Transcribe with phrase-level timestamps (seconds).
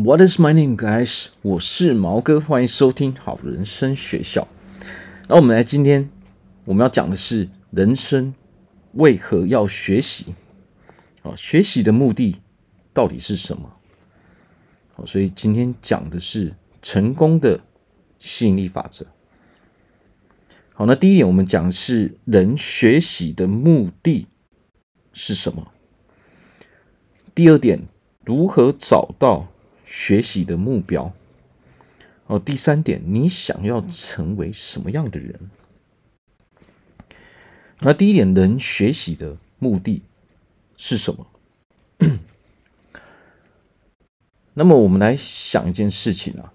[0.00, 1.30] What is my name, guys？
[1.42, 4.46] 我是毛哥，欢迎收听好人生学校。
[5.26, 6.08] 那我们来今天
[6.64, 8.32] 我们要讲的是人生
[8.92, 10.36] 为何要学习？
[11.22, 12.36] 啊，学习的目的
[12.94, 13.72] 到底是什么？
[14.94, 17.58] 好，所以今天讲的是成功的
[18.20, 19.04] 吸引力法则。
[20.74, 24.28] 好，那第一点我们讲的是人学习的目的
[25.12, 25.72] 是什么？
[27.34, 27.88] 第二点，
[28.24, 29.48] 如何找到？
[29.88, 31.12] 学习的目标。
[32.26, 35.50] 哦，第三点，你想要成为什么样的人？
[37.80, 40.02] 那第一点，人学习的目的
[40.76, 41.26] 是什么？
[44.52, 46.52] 那么我们来想一件事情啊，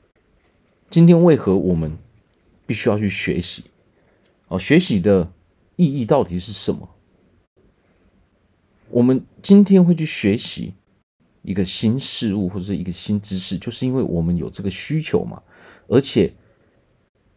[0.91, 1.97] 今天为何我们
[2.67, 3.63] 必须要去学习？
[4.49, 5.31] 哦，学习的
[5.75, 6.87] 意义到底是什么？
[8.89, 10.75] 我们今天会去学习。
[11.43, 15.41] 一个新事物或者是一个新知识，就是因为我们有这个需求嘛。
[15.87, 16.33] 而且，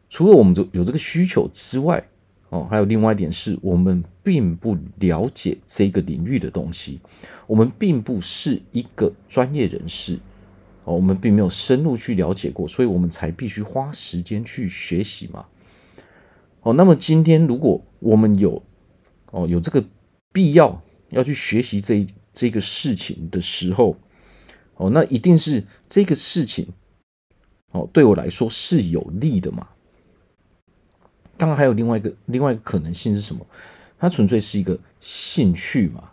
[0.09, 2.03] 除了我们有这个需求之外，
[2.51, 7.01] 哦，还有另外一点是我们并不了解这个领域的东西，
[7.49, 10.19] 我们并不是一个专业人士，
[10.85, 15.45] 哦，我们并没有深入去了解过，所以我们才必须花时间去学习嘛。
[16.63, 18.63] 哦，那么今天如果我们有，
[19.33, 19.85] 哦，有这个
[20.33, 20.81] 必要
[21.11, 22.07] 要去学习这。
[22.39, 23.97] 这个事情的时候，
[24.77, 26.69] 哦，那一定是这个事情，
[27.73, 29.67] 哦，对我来说是有利的嘛。
[31.39, 33.47] 当然还有另外一个另外一个可能性是什么？
[33.99, 36.11] 它纯粹是一个兴趣嘛。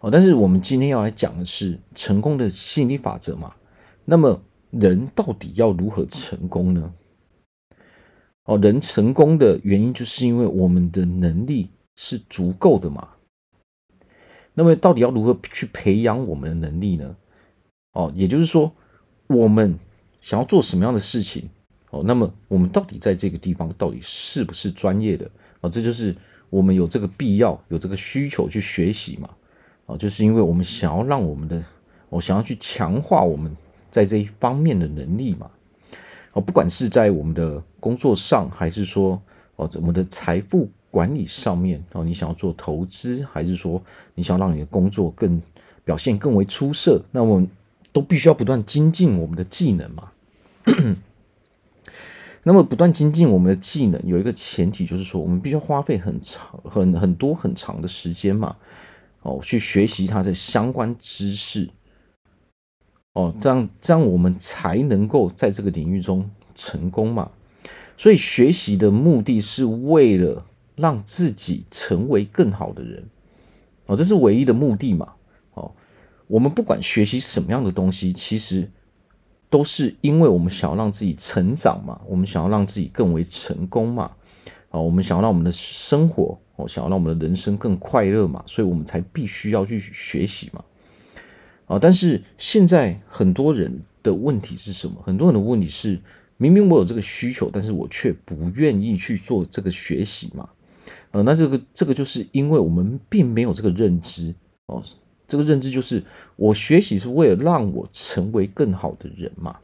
[0.00, 3.54] 哦，但是我们今天要来讲的是成功的吸引力法则嘛。
[4.04, 6.92] 那么人到底要如何成功呢？
[8.44, 13.08] 哦，人成功的原因就是因为我们的能力是足够的嘛。
[14.54, 17.16] 那么，到底要如何去培养我们的能力呢？
[17.92, 18.72] 哦，也就是说，
[19.26, 19.78] 我们
[20.20, 21.48] 想要做什么样的事情？
[21.90, 25.30] 哦，那么我们到底在这个地方到底是不是专业的？
[25.60, 26.14] 哦，这就是
[26.48, 29.30] 我们有这个必要、有这个需求去学习嘛。
[29.86, 31.64] 哦，就是因为我们想要让我们的，
[32.08, 33.56] 我想要去强化我们
[33.90, 35.50] 在这一方面的能力嘛。
[36.32, 39.20] 哦，不管是在我们的工作上，还是说
[39.56, 40.68] 哦，我们的财富。
[40.92, 43.80] 管理上面哦，你想要做投资，还是说
[44.16, 45.40] 你想要让你的工作更
[45.84, 47.00] 表现更为出色？
[47.12, 47.40] 那我
[47.92, 50.12] 都必须要不断精进我们的技能嘛。
[52.42, 58.56] 那么不断精进我们的技能，有一个前提就是说，我们必须要花费很长、很很多很长的时间嘛，
[59.22, 61.68] 哦，去学习它的相关知识，
[63.14, 67.30] 哦，这样这样我们才能够在这个领域中成功嘛。
[67.96, 70.46] 所以学习的目的是为了。
[70.76, 73.04] 让自己成为更好的人，
[73.84, 75.12] 哦，这是唯一的目的嘛。
[76.30, 78.70] 我们不管学习什么样的东西，其实
[79.50, 84.12] 都是因为我们想要让自己成长嘛，我们想要让自己更为成功嘛。
[84.70, 90.64] 啊，我们想要让我们的生活，哦，想要让我们的人生更快乐嘛，所以我们才必须要去学习嘛。
[91.66, 95.02] 啊，但是现在很多人的问题是什么？
[95.04, 95.98] 很多人的问题是，
[96.36, 100.48] 明明我有这个需求，但是我却不愿意去做这个学习嘛。
[101.10, 104.32] 呃，那这个这个就是因为我们并没有这个认知
[104.66, 104.80] 哦，
[105.30, 106.02] 这个认知就是
[106.34, 109.56] 我学习是为了让我成为更好的人嘛，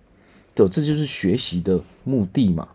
[0.54, 2.68] 对，这就是学习的目的嘛。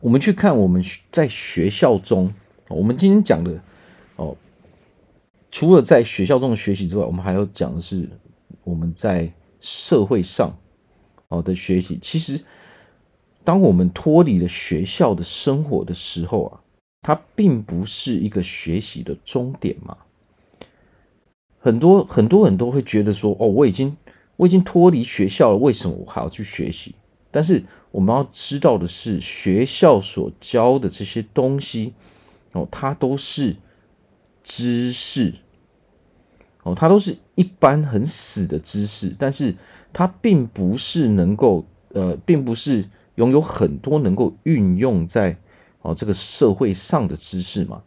[0.00, 2.32] 我们去看我们在学校中，
[2.68, 3.58] 我们今天讲的
[4.16, 4.36] 哦，
[5.50, 8.08] 除了在学校中的学习之外，我们还要讲的是
[8.62, 10.54] 我们在社会上
[11.28, 11.98] 哦的学习。
[12.02, 12.38] 其实，
[13.42, 16.60] 当我们脱离了学校的生活的时候啊。
[17.06, 19.94] 它并不是一个学习的终点嘛？
[21.64, 23.96] 很多很多人都会觉得说：“哦，我已经
[24.36, 26.94] 我已经脱离学校了，为什么我还要去学习？”
[27.32, 31.94] 但是我们要知道的是，学校所教的这些东西，
[32.52, 33.56] 哦，它都是
[34.42, 35.32] 知识，
[36.64, 39.56] 哦，它都是一般很死的知识，但是
[39.90, 42.84] 它并不是能够呃，并不是
[43.14, 45.38] 拥有很多能够运用在。
[45.80, 47.82] 哦，这个社会上的知识嘛，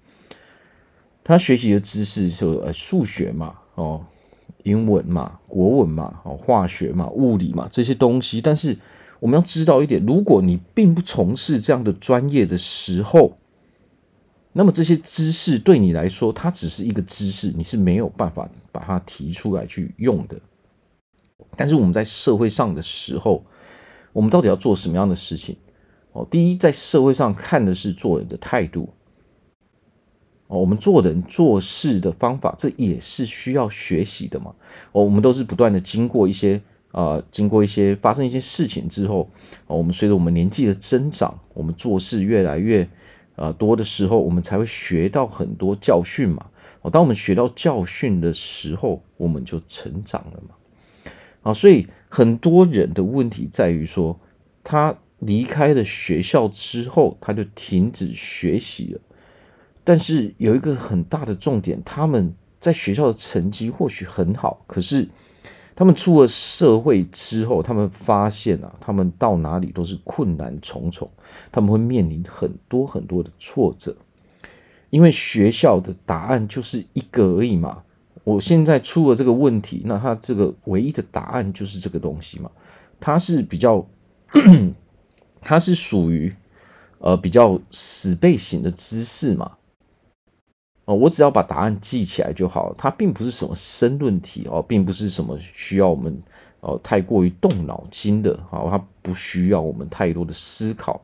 [1.24, 4.04] 他学习的知识就呃数学嘛，哦，
[4.64, 8.42] 英文嘛，国文嘛，哦，化学嘛，物理嘛这些东西。
[8.42, 8.76] 但是
[9.20, 13.38] 我们要知道一点，如果你并不从事这样的专业的时候，
[14.54, 20.36] 那么这些知识对你来说，它只是一个知识，你是没有办法把它提出来去用的。
[21.56, 23.46] 但是我们在社会上的时候，
[24.12, 25.56] 我们到底要做什么样的事情？
[26.14, 28.90] 哦第一，在社会上看的是做人的态度，
[30.48, 34.56] 哦，我们做人做事的方法，这也是需要学习的嘛。
[34.94, 36.62] 哦，我们都是不断的经过一些
[36.94, 39.30] 啊、经过一些发生一些事情之后，
[39.68, 42.88] 哦，我们随着我们年纪的增长，我们做事越来越
[43.36, 46.48] 啊、多的时候，我们才会学到很多教训嘛。
[46.82, 50.56] 哦，当我们学到教训的时候，我们就成长了嘛。
[51.44, 54.18] 啊，所以很多人的问题在于说，
[54.64, 59.02] 他离开了学校之后，他就停止学习了。
[59.88, 65.08] 但是有一个很大的重点，他们在学校的成绩或许很好，可是
[65.74, 71.10] 他们出了社会之后，他们发现啊，他们到哪里都是困难重重，
[71.54, 73.96] 他们会面临很多很多的挫折，
[74.90, 77.82] 因为学校的答案就是一个而已嘛。
[78.26, 82.52] 我现在出了这个问题，那他这个唯一的答案就是这个东西嘛，
[83.00, 83.88] 它是比较，
[85.40, 86.36] 它是属于
[87.00, 89.54] 呃比较死背型的知识嘛。
[90.88, 96.18] 哦，我只要把答案记起来就好，它并不是什么申论题哦，并不是什么需要我们
[96.62, 101.02] 哦太过于动脑筋的啊，它不需要我们太多的思考，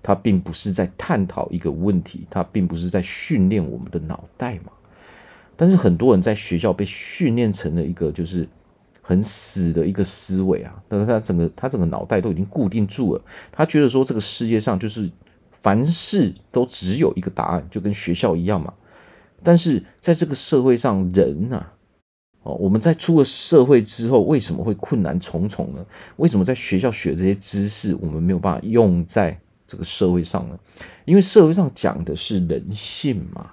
[0.00, 4.70] 它并不是在探讨一个问题，它并不是在训练我们的脑袋嘛。
[5.56, 8.48] 但是很多人在学校被训练成了一个就是
[9.02, 15.10] 很死的一个思维啊，但是他整个他整个脑袋都已经固定住了，他觉得说这个世界上就是
[15.60, 18.72] 凡事都只有一个答案，就跟学校一样嘛。
[19.44, 21.64] 但是在这个社会上，人呐，
[22.42, 25.84] 哦，我们在出了社会之后，为什么会困难重重呢？
[26.16, 30.58] 为什么在学校学这些知识，我们没有办法用在这个社会上呢？
[31.04, 33.52] 因为社会上讲的是人性嘛，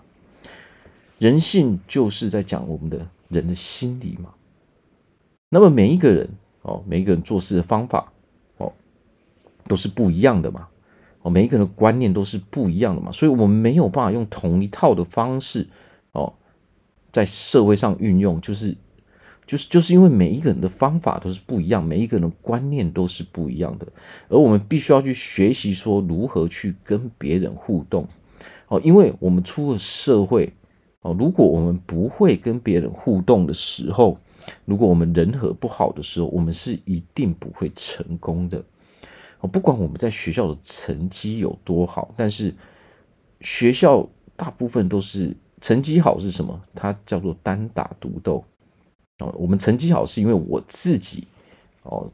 [1.20, 4.34] 人性就是在讲我们的人的心理嘛。
[5.50, 6.30] 那么每一个人
[6.62, 8.12] 哦，每一个人做事的方法
[8.58, 8.72] 哦，
[9.68, 10.68] 都是不一样的嘛。
[11.22, 15.68] 哦，每一个人的观念都是不一样的嘛，所以我们没有办法用同一套的方式
[16.14, 16.34] 哦，
[17.12, 18.76] 在社会上运用，就是
[19.46, 23.88] 就是就是因为每一个人的方法都是不一样，每一个人的观念都是不一样的，
[24.30, 28.08] 而我们必须要去学习说如何去跟别人互动
[28.68, 30.52] 哦，因为我们出了社会
[31.02, 34.18] 哦，如果我们不会跟别人互动的时候，
[34.66, 38.64] 如果我们人和不好的时候，我们是一定不会成功的。
[39.42, 42.54] 哦不管我们在学校的成绩有多好，但是
[43.42, 46.60] 学校大部分都是成绩好是什么？
[46.74, 48.44] 它叫做单打独斗。
[49.20, 51.28] 哦，我们成绩好是因为我自己
[51.84, 52.12] 哦，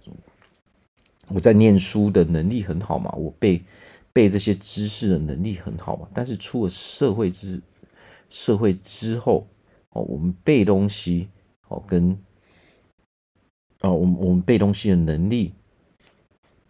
[1.27, 3.62] 我在念书的能力很好嘛，我背
[4.12, 6.07] 背这些知识的能力很好嘛。
[6.13, 7.62] 但是出了社会之
[8.30, 9.45] 社会之后
[9.91, 11.27] 哦，我们背东西
[11.68, 12.18] 哦，跟
[13.81, 15.53] 哦，我们我们背东西的能力。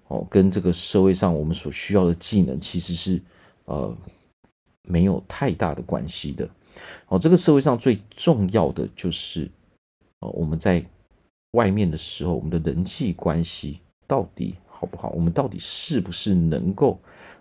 [0.07, 3.21] 哦，跟这个社会上我们所需要的技能其实是
[3.65, 3.95] 呃
[4.83, 6.49] 没有太大的关系的。
[7.07, 9.49] 哦，这个社会上最重要的就是
[10.19, 10.85] 哦我们在
[11.51, 15.09] 外面的时候，我们的人际关系到底好不好？
[15.09, 16.99] 我们到底是不是能够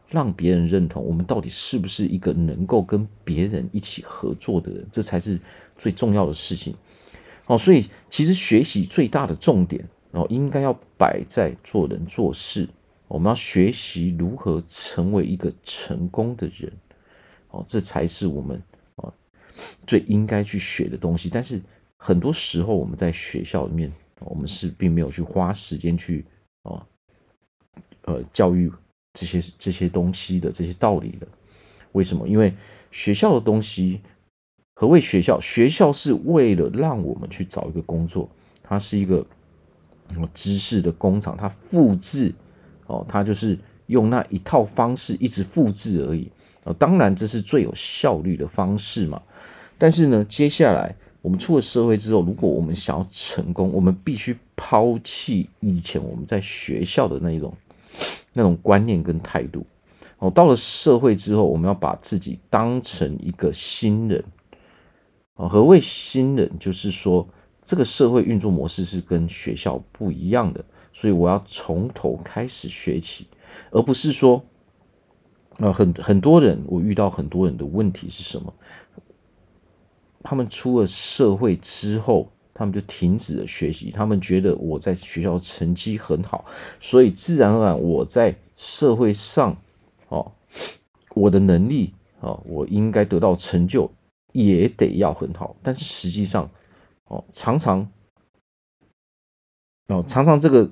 [0.08, 1.04] 让别人认同？
[1.04, 4.86] 我们到底是不是一个能够跟别人一起合作的人？
[4.90, 5.38] 这才是
[5.76, 6.74] 最重要的事情。
[7.46, 9.86] 哦，所以其实学习最大的重点。
[10.12, 12.66] 然后应该要摆在做人做事，
[13.06, 16.72] 我们要学习如何成为一个成功的人，
[17.50, 18.62] 哦，这才是我们
[18.96, 19.12] 啊
[19.86, 21.28] 最应该去学的东西。
[21.28, 21.60] 但是
[21.98, 26.24] 很多时候我们在学校里面，我们是并没有去花时间去
[26.62, 26.86] 啊
[28.02, 28.72] 呃教育
[29.12, 31.28] 这些这些东西的这些道理的。
[31.92, 32.26] 为什么？
[32.26, 32.54] 因为
[32.90, 34.00] 学校的东西，
[34.76, 35.38] 何谓学校？
[35.40, 38.30] 学校是为了让我们去找一个工作，
[38.62, 39.26] 它是一个。
[40.34, 42.34] 知识的工厂，它复制
[42.86, 46.30] 哦，它就是用那一套方式一直复制而已。
[46.64, 49.20] 哦，当然这是最有效率的方式嘛。
[49.78, 57.54] 但是呢，接下来我们出了社会之后，如果我们想要成功，我们必须抛弃以前我们在学校的那种
[58.32, 59.64] 那种观念跟态度。
[60.18, 64.24] 哦，到了社会之后，我们要把自己当成一个新人。
[65.34, 66.50] 哦，何谓新人？
[66.58, 67.28] 就是说。
[67.66, 73.26] 这个社会运作模式是跟学校不一样的，所以我要从头开始学起，
[73.72, 74.40] 而不是说，
[75.56, 78.54] 呃，很很多人，我遇到很多人的问题是什么？
[80.22, 86.44] 他们出了社会之后，他们就停止了学习，他们觉得我在学校成绩很好，
[86.78, 89.56] 所以自然而然我在社会上，
[90.08, 90.30] 哦，
[91.14, 93.90] 我的能力，哦，我应该得到成就
[94.30, 96.48] 也得要很好，但是实际上。
[97.06, 97.88] 哦，常常，
[99.88, 100.70] 哦，常常这个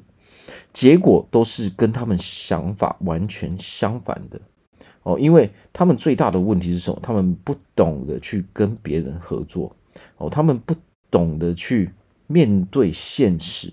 [0.73, 4.41] 结果都是跟他们想法完全相反的。
[5.05, 6.99] 哦，因为他们最大的问题是什么？
[7.03, 9.76] 他们不懂得去跟别人合作，
[10.17, 10.75] 哦，他们不
[11.11, 11.91] 懂得去
[12.26, 13.71] 面对现实，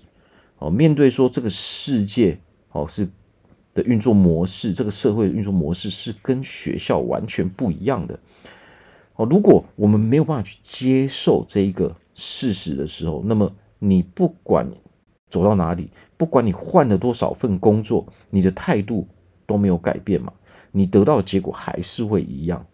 [0.58, 2.38] 哦，面对说这个世界，
[2.72, 3.08] 哦是
[3.72, 8.20] 的运作模式，这个社会的运作模式是跟学校完全不一样的。
[9.14, 14.64] 哦，如果我们没有办法去接受这一个事实的时候，那么你不管
[15.28, 19.08] 走到哪里，不管你换了多少份工作，你的态度
[19.44, 20.32] 都没有改变嘛，
[20.70, 22.64] 你得到的结果还是会一样。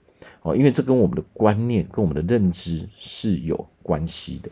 [0.43, 4.51] 哦，因为这跟我们的观念、跟我们的认知是有关系的。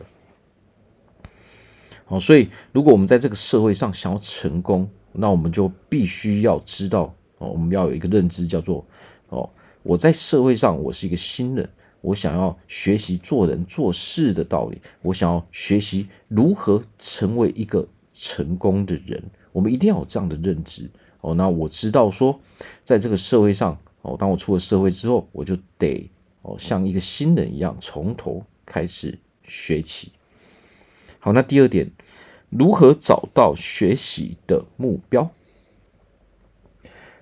[2.05, 8.83] 好，所以如果我们在这个社会上想要成功，那我们就必须要知道哦，我们要有一个认知，叫做
[9.29, 9.47] 哦，
[9.83, 11.69] 我在社会上我是一个新人。
[12.01, 19.23] 我想要学习做人做事的道理，我想要学习如何成为一个成功的人。
[19.51, 20.89] 我们一定要有这样的认知
[21.21, 21.33] 哦。
[21.33, 22.39] 那我知道说，
[22.83, 26.09] 在这个社会上哦，当我出了社会之后，我就得
[26.43, 30.11] 哦像一个新人一样从头开始学起。
[31.19, 31.91] 好，那第二点，
[32.49, 35.31] 如何找到学习的目标？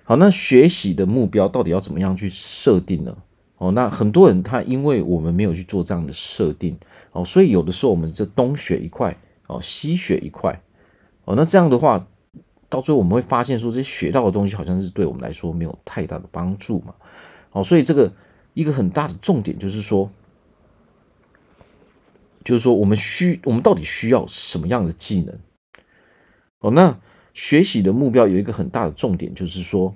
[0.04, 3.16] 好，那学习的目标到底要怎么样去设定呢？
[3.58, 6.78] 哦，那很多人他因为我们没有去做这样的设定，
[7.12, 10.60] 哦，所以有的时候我们就东学一块，哦，西学一块，
[11.24, 12.06] 哦，那这样的话，
[12.68, 16.94] 到最后我们会发现说，这些学到的东西好像是对我们来说没有太大的帮助嘛，
[17.52, 18.12] 哦，所以这个
[18.52, 20.10] 一个很大的重点就是说，
[22.44, 25.34] 就是说我们需我们到底需要什么样的技能？
[26.58, 26.98] 哦，那
[27.32, 29.94] 学习的目标有一个很大的重点就是说。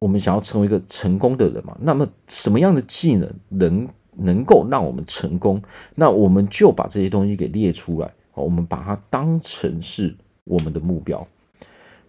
[0.00, 1.76] 我们想要成为一个成功的人嘛？
[1.80, 5.62] 那么什么样的技能能能够让我们成功？
[5.94, 11.28] 那我们就把这些东西给列出来，我们把它当成是我们的目标。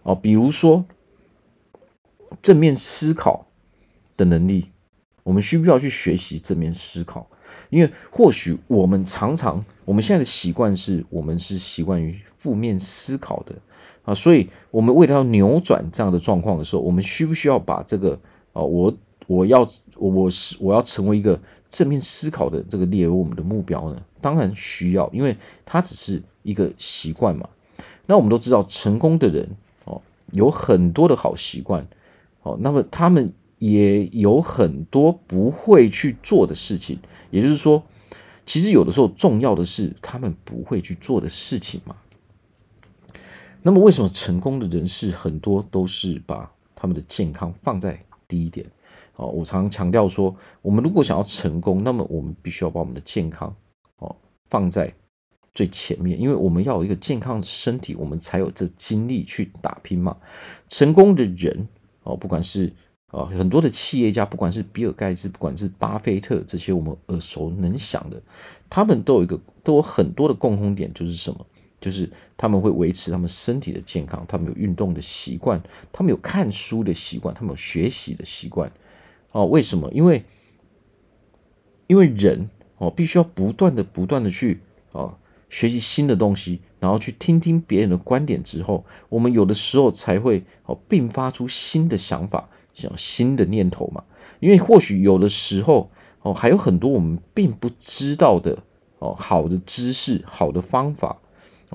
[0.04, 0.84] 哦，比如说
[2.40, 3.46] 正面思考
[4.16, 4.70] 的能力，
[5.22, 7.28] 我们需不需要去学习正面思考？
[7.68, 13.54] 因为或许我们常常，我们现在的习惯是我们是习惯于负面思考的。
[14.04, 18.18] 啊，所以我们为了要扭转这样的状况的时候，我们需不需要把这个
[18.52, 18.92] 啊，我
[19.26, 21.38] 我要我是我要成为一个
[21.70, 24.02] 正面思考的这个列为我们的目标呢？
[24.20, 27.48] 当然需要，因为它只是一个习惯嘛。
[28.06, 29.48] 那我们都知道，成功的人
[29.84, 31.86] 哦，有很多的好习惯
[32.42, 36.98] 哦，那么他们也有很多不会去做的事情。
[37.30, 37.82] 也就是说，
[38.44, 41.96] 其实有的时候重要的是他们不会去做的事情嘛。
[43.62, 48.66] 那么，为什么成功的人士很多都是把他们的健康放在第一点？
[49.14, 53.54] 哦，我常常强调说，我们如果想要成功，那么我们必须要把我们的健康
[53.98, 54.16] 哦
[54.48, 54.92] 放在
[55.54, 60.16] 最前面，因为我们要有一个健康的身体，我们才有这精力去打拼嘛。
[60.68, 61.68] 成功的人
[62.02, 62.72] 哦，不管是
[63.08, 68.20] 啊很多的企业家，不管是比尔盖茨，不管是巴菲特这些我们耳熟能详的，
[68.70, 71.46] 他们都有一个都有很多的共同点，就是什么？
[71.82, 72.08] 就是
[72.38, 75.60] 他们会维持他们身体的健康，他们有运动的习惯，
[75.92, 78.72] 他们有看书的习惯，他们有学习的习惯。
[79.32, 79.90] 哦，为什么？
[79.92, 80.24] 因为
[81.88, 82.48] 因为人
[82.78, 84.60] 哦，必须要不断的、不断的去
[84.92, 85.16] 哦
[85.50, 94.04] 学习新的东西，然后去听听别人的观点之后，我们有的时候才会哦并发出新的想法，想新的念头嘛。
[94.40, 95.90] 因为或许有的时候
[96.22, 98.58] 哦，还有很多我们并不知道的
[98.98, 101.18] 哦好的知识、好的方法。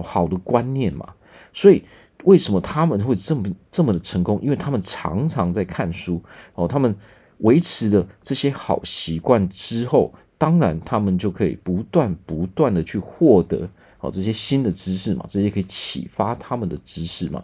[0.02, 1.14] 好的观念嘛，
[1.54, 1.84] 所以
[2.24, 4.40] 为什么他们会这么这么的成功？
[4.42, 6.22] 因为他们常常在看书
[6.56, 6.96] 哦，他们
[7.40, 17.44] 维持了这些好习惯之后，当然他们就可以不断不断的去获得哦这些新的知识嘛，这些可以启发他们的知识嘛，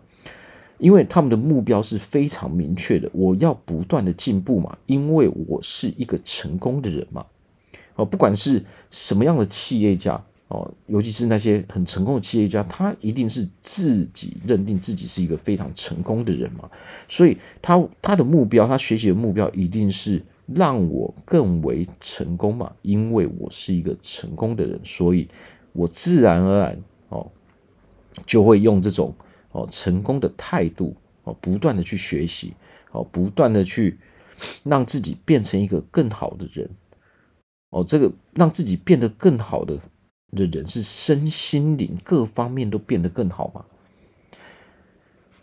[0.79, 7.25] 因为他们的目标是非常明确的，我要不断的进步嘛，因为我是一个成功的人嘛，
[7.95, 10.23] 哦，不管是什么样的企业家。
[10.53, 16.69] 哦，尤其是那些很成功的企业家，他一定是自己认定自己是一个非常成功的人嘛，
[17.07, 25.27] 所以他他的目标，他学习的目标一定是让我更为成功嘛，因为我是一个成功的人，所以
[25.71, 26.79] 我自然而然
[27.09, 27.31] 哦
[28.27, 29.11] 就会用这种
[29.53, 32.53] 哦成功的态度哦，不断的去学习
[32.91, 33.97] 哦，不断的去
[34.61, 36.69] 让自己变成一个更好的人
[37.71, 39.79] 哦，这个让自己变得更好的。
[40.35, 43.65] 的人是身心灵各方面都变得更好嘛？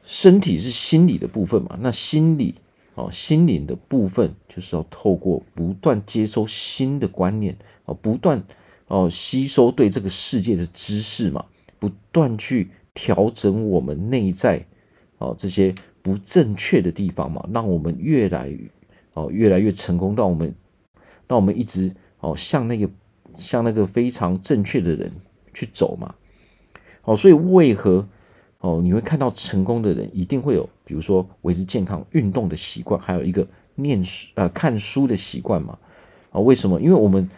[0.03, 1.79] 身体是心理的部分嘛？
[1.81, 2.57] 那心理
[2.97, 8.43] 哦，心灵的部分就是要透过不断接收新的观念哦，不断
[8.89, 11.45] 哦吸收对这个世界的知识嘛，
[11.79, 14.67] 不断去调整我们内在
[15.19, 18.53] 哦这些不正确的地方嘛，让我们越来
[19.15, 20.53] 哦越来越成功，让我们
[21.29, 22.91] 让我们一直哦向那个
[23.41, 25.11] 向那个非常正确的人
[25.53, 26.15] 去走嘛。
[27.05, 28.07] 哦，所以为何
[28.59, 35.79] 哦你会看到成功的人一定会有，比如说维持健康、运动的习惯，还有一个念书呃看书的习惯嘛？
[36.31, 36.81] 啊，为什么？
[36.81, 37.29] 因为我们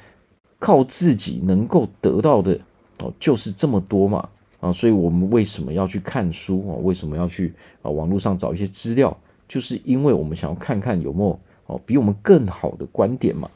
[0.58, 2.60] 靠自己能够得到的
[2.98, 4.28] 哦就是这么多嘛。
[4.60, 6.78] 啊，所以我们为什么要去看书啊？
[6.82, 9.16] 为什么要去啊网络上找一些资料？
[9.48, 13.50] 就是因为我们想要看看有没有哦比我们更好的观点嘛，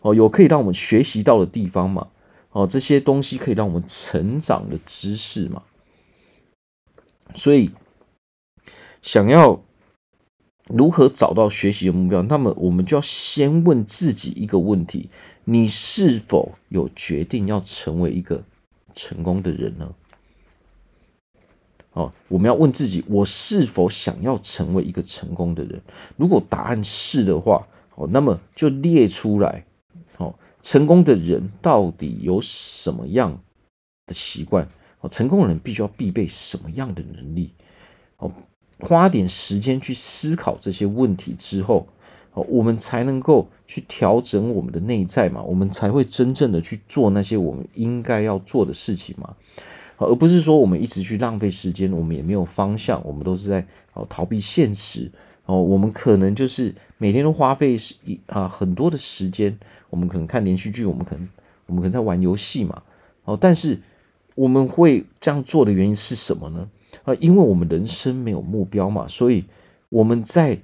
[0.00, 2.08] 哦有可以让我们学习到的地方嘛。
[2.50, 5.62] 哦，这些东西可以让我们成长的知识嘛，
[7.34, 7.70] 所以
[9.02, 9.62] 想要
[10.66, 15.10] 如何找到学习的目标，那么我们就要先问自己一个问题：
[15.44, 18.42] 你是否有决定要成为一个
[18.94, 19.94] 成功的人呢？
[21.92, 25.80] 哦，我们要问自己：我是否想要成为一个成功的人？
[26.16, 29.66] 如果答案是的话，哦，那么就列出来。
[30.62, 33.40] 成功的人到底有什么样
[34.06, 34.68] 的习惯？
[35.00, 37.52] 哦，成功的人必须要必备什么样的能力？
[38.16, 38.32] 哦，
[38.80, 41.86] 花点时间去思考这些问题之后，
[42.32, 49.36] 哦，我们才能够去调整我们的内在嘛，我们才会真正的去做那些我们应该要做的事情嘛，
[49.98, 55.12] 而不是说我们一直去浪费时间，我们也没有方向，我们都是在哦逃避现实。
[55.46, 59.58] 哦，我们可能就是每天都花费一啊很多的时间，
[59.90, 61.28] 我们可能看连续剧，我们可能
[61.66, 62.82] 我们可能在玩游戏嘛。
[63.24, 63.78] 哦，但是
[64.34, 66.68] 我们会这样做的原因是什么呢？
[67.04, 69.44] 啊，因为我们人生没有目标嘛，所以
[69.88, 70.58] 我们在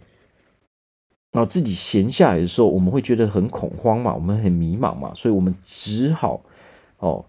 [1.33, 6.40] 啊自己闲下来的时候，我们会觉得很恐慌嘛，我们很迷茫嘛，所以我们只好
[6.99, 7.25] 哦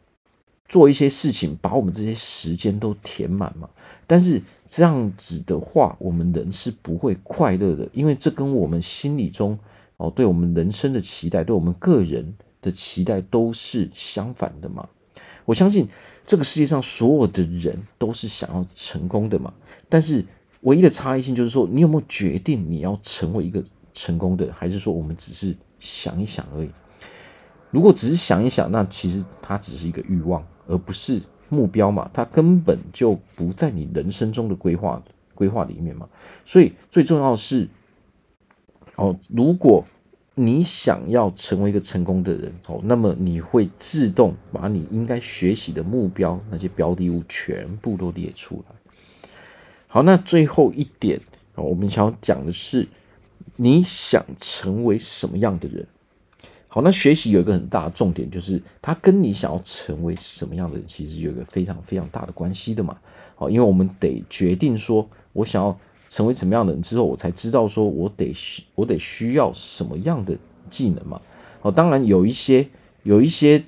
[0.70, 3.70] 做一些事情，把我们这些时间都填满嘛。
[4.08, 9.58] 但是这样子的话，我们人是不会快乐的，因为这跟我们心理中
[9.98, 14.88] 哦，对我们人生的期待，对我们个人的期待都是相反的嘛。
[15.46, 15.88] 我相信
[16.25, 19.54] 这个世界上所有的人都是想要成功的嘛，
[19.90, 20.25] 但是
[20.62, 26.69] 唯一的差异性就是说，你有没有决定你要成为一个成功的，还是说我们只是想一想而已？
[27.72, 31.22] 如果只是想一想，那其实它只是一个欲望，而不是。
[31.48, 35.02] 目标嘛，它根本就不在你人生中的规划
[35.36, 36.10] 规划里面嘛，
[36.43, 37.69] 所以最重要是，
[38.96, 39.86] 哦，如果
[40.38, 48.76] 你想要成为一个成功的人，哦，那么你会自动把你应该学习的目标那些标的物全部都列出来。
[49.88, 51.21] 好，那最后一点，
[51.56, 52.86] 我们想要讲的是，
[53.56, 55.88] 你想成为什么样的人？
[56.67, 63.00] 好，那学习有一个很大的重点，就是它跟你想要成为什么样的人，其实有一个非常非常大的关系的嘛。
[63.36, 70.38] 好，因为我们得决定说，我想要成为什么样的人之后，我才知道说我得需我得需要什么样的
[70.70, 71.22] 技能嘛。
[71.62, 72.68] 好，当然有一些
[73.04, 73.63] 有一些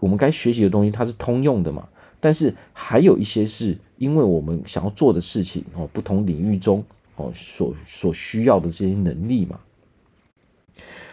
[0.00, 1.88] 我们该学习的东西，它是通用的嘛。
[2.20, 9.60] 但是还有一些是因为我们想要做的事情哦，不同领域中哦所所需要的这些能力嘛。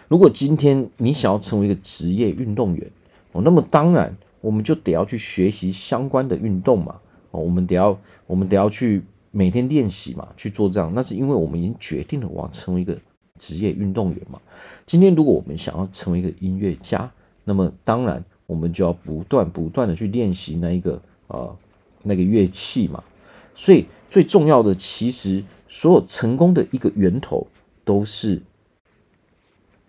[0.08, 2.92] 如果今天你想要成为一个职业运动员
[3.34, 6.96] 哦，那么当然我们就得要去学习相关的运动嘛
[7.30, 9.04] 哦，我们得要我们得要去
[9.38, 10.90] 每天练习嘛，去做这样。
[10.96, 12.98] 那是因为我们已经决定了我要成为一个
[13.38, 14.40] 职业运动员嘛。
[14.86, 17.12] 今天如果我们想要成为一个音乐家，
[17.44, 21.54] 那么当然我们就要不断不断的去练习那一个呃
[22.02, 23.04] 那个乐器嘛。
[23.54, 27.46] 所以最重要的，其实所有成功的一个源头
[27.84, 28.42] 都是。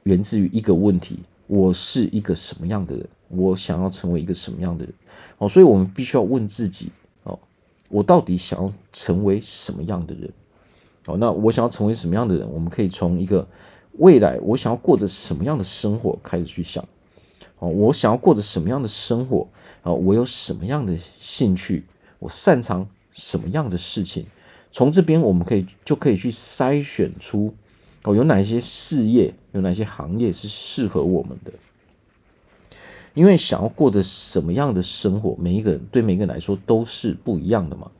[0.03, 3.09] 源自于一个问题：我是一个什么样的人？
[3.29, 4.95] 我想要成为一个什么样的人？
[5.39, 6.93] 哦，所以我们必须要问自己：
[7.89, 10.33] 我到底想要成为什么样的人？
[11.07, 12.51] 哦，那我想要成为什么样的人？
[12.53, 13.47] 我们可以从一个
[13.99, 16.85] 未来我想要过着什么样的生活开始去想。
[17.59, 19.49] 哦，我想要过着什么样的生活？
[19.83, 21.85] 啊，我有什么样的兴趣？
[22.19, 24.27] 我擅长什么样的事情？
[24.73, 27.55] 从这边我们可以就可以去筛选出。
[28.03, 31.53] 哦，有哪些事业，有哪些行业是适合我们的？
[33.17, 37.91] 因为想要过着什么样的生活，每一个人对每一个人来说都是不一样的嘛。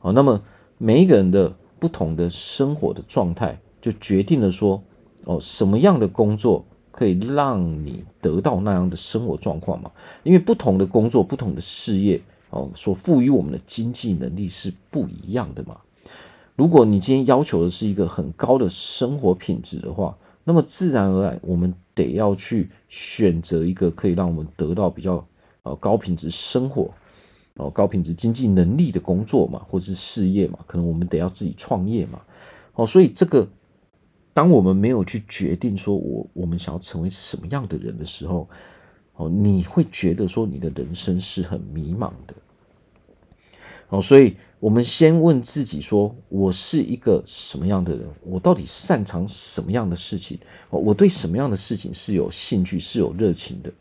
[0.00, 0.42] 好，那么
[0.78, 4.82] 每一个人的不同的生活的状态，就决定了说，
[5.26, 9.92] 哦，什么样的工作可以让你得到那样的生活状况嘛？
[10.24, 15.76] 因为不同的工作、不同的事业，哦，所赋予我们的经济能力是不一样的嘛。
[16.56, 25.26] 如果你今天要求的是一个很高的生活品质的话，那么自然而然我们得要去选择一个可以让我们得到比较
[25.62, 26.92] 呃高品质生活，
[27.54, 32.20] 哦高品质经济能力的工作嘛，或是事业嘛，可能我们得要自己创业嘛，
[32.74, 33.48] 哦，所以这个
[34.32, 38.48] 当我们没有去决定说我我们想要成为什么样的人的时候，
[39.14, 42.34] 哦，你会觉得说你的人生是很迷茫的。
[43.88, 48.08] 哦，所以我们先问自己说，我是一个什么样的人？
[48.22, 50.38] 我到底擅长什么样的事情？
[50.70, 53.72] 哦，我对什么样的事情是有兴趣、是有热情的？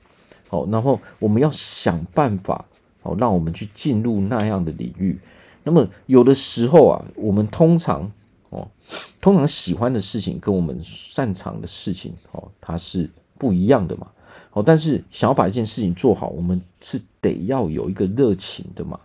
[0.50, 2.64] 哦，然后我们要想办法，
[3.02, 5.20] 哦，让我们去进入那样的领域。
[5.64, 8.12] 那么有的时候啊，我们通常
[8.50, 8.68] 哦，
[9.22, 14.08] 通常喜欢的事情跟我们擅长的事情哦，它是不一样的嘛。
[14.52, 19.00] 哦，但是想要把一件事情做好，我们是得要有一个热情的嘛。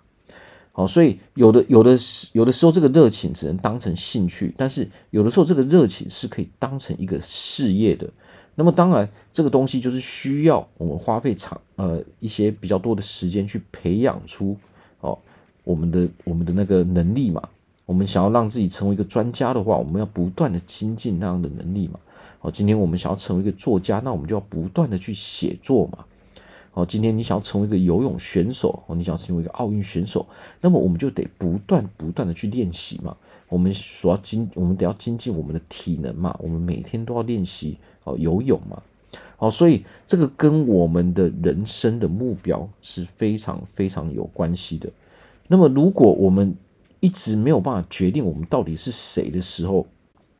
[0.79, 1.99] 哦，所以有的有的
[2.31, 8.09] 有的时候，这个热情只能当成兴趣，但是有的时候，这个热情是可以当成一个事业的。
[8.55, 14.57] 那么，当然，这个东西就是需要我们花费长呃一些比较多的时间去培养出
[15.01, 15.19] 哦
[15.65, 17.43] 我们的我们的那个能力嘛。
[17.85, 21.99] 我们想要让自己成为一个专家的话，我们要不断的精进那样的能力嘛。
[22.41, 26.05] 哦，今天我们想要成为一个作家，那我们就要不断的去写作嘛。
[26.79, 30.25] 哦，今天你想要成为一个游泳选手，哦，你想要成为一个奥运选手，
[30.61, 33.17] 那么我们就得不断不断的去练习嘛。
[33.49, 36.39] 我们所要精，我们得要精进我们的体能嘛。
[36.41, 38.81] 我们每天都要练习哦游泳嘛。
[39.39, 44.89] 哦，所以这个跟我们的人生的目标是非常非常有关系的。
[45.49, 46.55] 那么如果我们
[47.01, 49.85] 一直没有办法决定我们到底是谁的时候，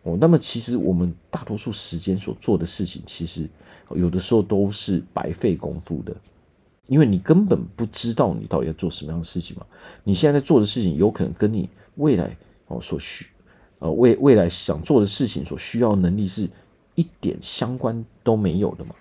[0.05, 3.51] 哦，那么其实我们大多数时间所做的事情，其实。
[3.95, 6.15] 有的时候都是白费功夫的，
[6.87, 9.65] 因为你根本不知道你到底要做什么样的事情嘛。
[10.05, 13.27] 你现在在做的事情，有可能跟你未来哦所需
[13.79, 16.49] 呃未未来想做的事情所需要能力是
[16.95, 18.95] 一点相关都没有的嘛。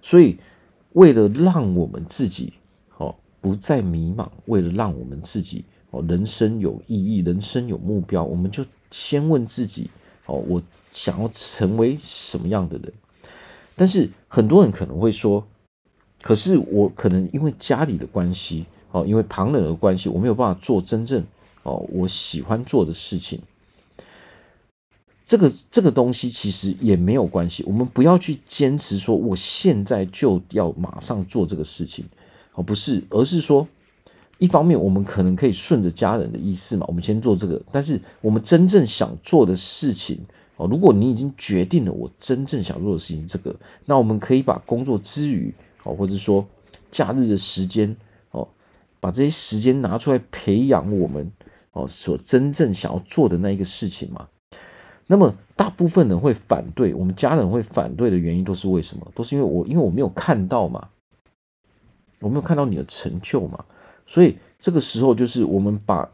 [0.00, 0.38] 所以，
[0.92, 2.52] 为了让我们自己
[2.98, 9.90] 哦不再迷茫，为了让我们自己哦人生有意义，人生有目标，我们就先问自己
[10.26, 12.92] 哦，我想要成为什么样的人？
[13.76, 15.44] 但是很多人可能会说，
[16.22, 21.24] 可是我可能因为家里的关系，哦，因为旁人的关系，我没有办法做真正
[21.64, 23.40] 哦我喜欢做的事情。
[25.26, 32.04] 这个这个东西其实也没有关系，我们不要去坚持说我现在就要马上做这个事情，
[32.54, 33.66] 哦，不是，而是说，
[34.38, 40.20] 一方面我们可能可以顺着家人的意思嘛，我们先做这个，但是我们真正想做的事情。
[40.56, 46.46] 哦，如果你已经决定了我真正想做的事情，这个，那我们可以把工作之余，哦，或者说
[46.92, 47.96] 假日的时间，
[48.30, 48.46] 哦，
[49.00, 51.28] 把这些时间拿出来培养我们，
[51.72, 54.28] 哦，所真正想要做的那一个事情嘛。
[55.06, 59.06] 那么大部分人会反对，我们家人会反对的原因都是为什么？
[59.14, 60.88] 都是因为我，因为我没有看到嘛，
[62.20, 63.64] 我没有看到你的成就嘛，
[64.06, 66.08] 所以这个时候就是我们把。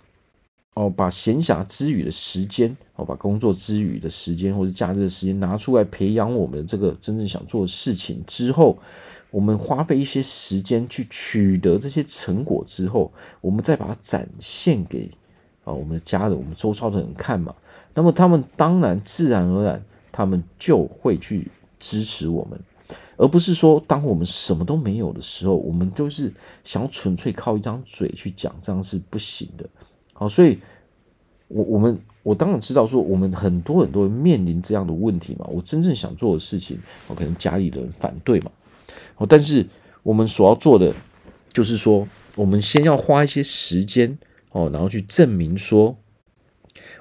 [0.74, 8.78] 哦，把闲暇之余的时间，哦，把工作之余的时间或者假日的时间拿出来培养我们这个真正想做的事情之后，
[9.32, 15.10] 我们花费一些时间去取得这些成果之后，我们再把它展现给
[15.64, 17.54] 啊我们的家人、我们周遭的人看嘛。
[17.92, 22.58] 那么他们当然自然而然，他们就会去支持我们，
[23.16, 29.68] 而不是说当我们什么都没有的时候，我们都是想要纯粹靠一张嘴去讲，这样是不行的。
[30.20, 30.58] 好，所以，
[31.48, 35.46] 我我们我当然知道说，我们很多很多人面临这样的问题嘛。
[35.48, 36.78] 我真正想做的事情，
[37.08, 38.52] 我可能家里的人反对嘛。
[39.16, 39.66] 哦，但是
[40.02, 40.94] 我们所要做的，
[41.54, 44.18] 就是说，我们先要花一些时间
[44.50, 45.96] 哦，然后去证明说，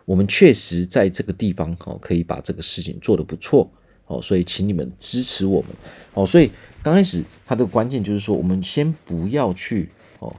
[0.06, 3.70] 我们确实在这个地方哦，可以把这个事情做得不错
[4.08, 4.22] 哦。
[4.22, 5.72] 所以，请你们支持我们
[6.14, 6.26] 哦。
[6.26, 6.50] 所以
[6.82, 10.34] 刚开始，它的关键就是说，我们先不要去哦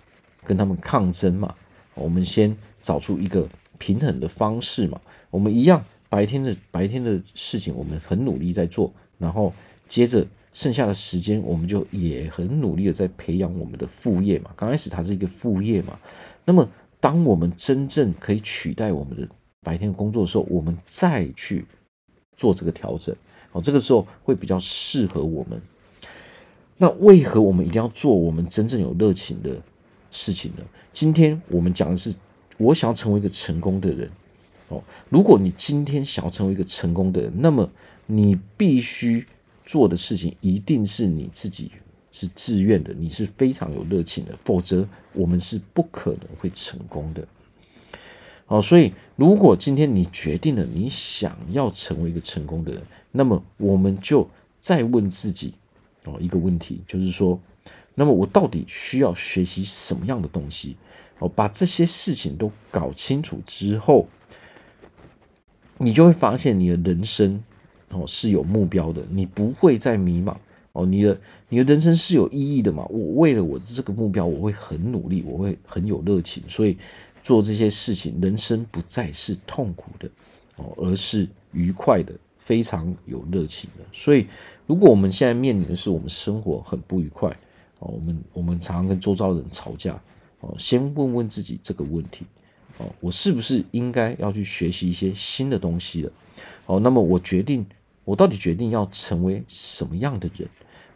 [0.46, 1.54] 跟他们抗争嘛。
[1.94, 2.56] 我们先。
[2.82, 9.52] 找出一个平衡的方式嘛，我们一样白天的白天的事情，我们很努力在做，然后
[9.88, 14.50] 接着剩下的时间，我们就也很努力的在培养我们的副业嘛。
[14.56, 15.98] 刚开始它是一个副业嘛，
[16.44, 19.28] 那么当我们真正可以取代我们的
[19.62, 21.64] 白天的工作的时候，我们再去
[22.36, 23.14] 做这个调整，
[23.52, 25.60] 哦，这个时候会比较适合我们。
[26.76, 29.56] 那为何我们一定要做我们真正有热情的
[30.10, 30.64] 事情呢？
[30.92, 32.12] 今天我们讲的是。
[32.60, 34.10] 我想要成为一个成功的人，
[34.68, 37.68] 哦，如果你今天想要成为一个成功的人，那么
[38.04, 39.24] 你必须
[39.64, 41.72] 做的事情一定是你自己
[42.12, 47.26] 是自愿的，你是非常有热情的，否则我们是不可能会成功的。
[48.48, 54.28] 哦，所以如果今天你决定了你想要成为一个成功的人，那么我们就
[54.60, 55.54] 再问自己
[56.04, 57.40] 哦一个问题，就是说，
[57.94, 60.76] 那么我到底需要学习什么样的东西？
[61.20, 64.09] 哦，把这些事情都搞清楚之后，
[65.78, 67.42] 你就会发现你的人生
[67.90, 70.35] 哦是有目标的，你不会再迷茫
[70.72, 70.85] 哦。
[70.85, 72.85] 你的你的人生是有意义的嘛？
[72.90, 76.76] 我为了我这个目标，我会很努力，我会很有热情，所以
[77.22, 80.09] 做这些事情，人生不再是痛苦的
[80.56, 83.85] 哦，而是愉快的，非常有热情的。
[83.92, 84.26] 所以，
[84.66, 87.28] 如果我们现在面临的是我们生活很不愉快
[87.80, 90.00] 哦，我们我们常常跟周遭人吵架
[90.40, 92.26] 哦，先问问自己这个问题。
[92.79, 96.12] 哦，我是不是应该要去学习一些新的东西了？
[96.66, 97.66] 哦，那么我决定，
[98.05, 100.48] 我到底决定要成为什么样的人？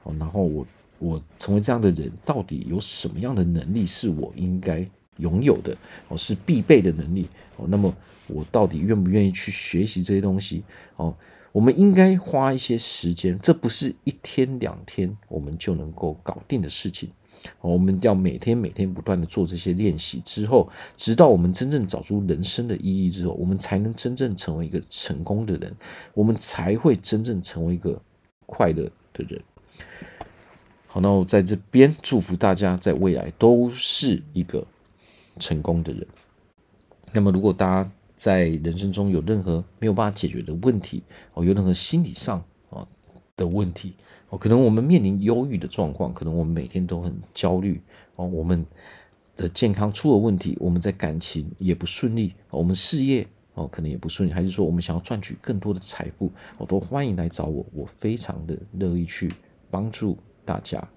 [0.05, 0.67] 哦，然后我
[0.99, 4.87] 我成为这样的人，到底有什么样的能力是我应该
[5.19, 5.77] 拥有的？
[6.09, 7.29] 哦，是必备的能力。
[7.57, 7.95] 哦，那么
[8.27, 10.65] 我到底愿不愿意去学习这些东西？
[10.97, 11.15] 哦，
[11.53, 17.11] 我们应该花一些时间，这不是一天两天我们就能够搞定的事情。
[17.61, 25.75] 我们要每天每天不断的做这些练习之后，直到我们真正找出人生的意义之后，我们才能真正成为一个成功的人，
[26.15, 28.01] 我们才会真正成为一个
[28.47, 29.43] 快乐的人。
[30.87, 34.67] 好，那我在这边祝福大家在未来都是一个
[35.39, 36.07] 成功的人。
[37.13, 41.03] 那么，如果大家在人生中有任何没有办法解决的问题，
[41.35, 42.87] 哦，有任何心理上啊
[43.37, 43.95] 的问题。
[44.31, 47.81] 哦可能我们面临忧郁的状况，可能我们每天都很焦虑
[48.17, 48.65] 哦，我们
[49.37, 59.33] 的健康出了问题，我们在感情也不顺利，我们事业哦可能也不顺利，还是说我们想要赚取更多的财富，我都欢迎来找我，我非常的乐意去
[59.71, 60.89] 帮助大家。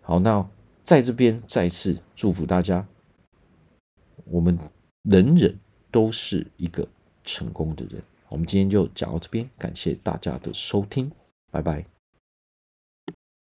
[0.00, 0.48] 好，那
[0.84, 2.86] 在这边再次祝福大家，
[4.24, 4.58] 我们
[5.02, 5.58] 人人
[5.90, 6.86] 都是一个
[7.24, 8.02] 成功的人。
[8.28, 11.12] 我们今天就讲到这边，感谢大家的收听，
[11.50, 11.91] 拜拜。